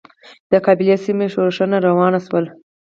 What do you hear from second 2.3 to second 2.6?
ول.